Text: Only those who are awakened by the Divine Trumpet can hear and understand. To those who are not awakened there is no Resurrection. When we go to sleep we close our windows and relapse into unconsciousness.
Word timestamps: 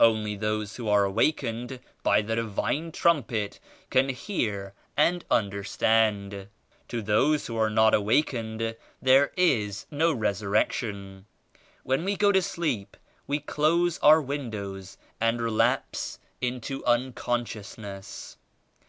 Only 0.00 0.34
those 0.34 0.74
who 0.74 0.88
are 0.88 1.04
awakened 1.04 1.78
by 2.02 2.20
the 2.20 2.34
Divine 2.34 2.90
Trumpet 2.90 3.60
can 3.90 4.08
hear 4.08 4.74
and 4.96 5.24
understand. 5.30 6.48
To 6.88 7.00
those 7.00 7.46
who 7.46 7.56
are 7.56 7.70
not 7.70 7.94
awakened 7.94 8.74
there 9.00 9.30
is 9.36 9.86
no 9.88 10.12
Resurrection. 10.12 11.26
When 11.84 12.04
we 12.04 12.16
go 12.16 12.32
to 12.32 12.42
sleep 12.42 12.96
we 13.28 13.38
close 13.38 14.00
our 14.00 14.20
windows 14.20 14.96
and 15.20 15.40
relapse 15.40 16.18
into 16.40 16.84
unconsciousness. 16.84 18.36